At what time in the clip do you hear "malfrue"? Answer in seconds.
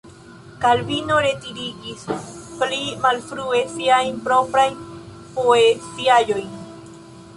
3.03-3.61